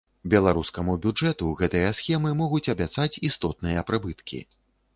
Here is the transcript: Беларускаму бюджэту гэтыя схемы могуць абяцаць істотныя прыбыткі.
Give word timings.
Беларускаму 0.33 0.95
бюджэту 1.03 1.49
гэтыя 1.59 1.91
схемы 2.01 2.33
могуць 2.41 2.63
абяцаць 2.75 3.09
істотныя 3.33 3.87
прыбыткі. 3.91 4.45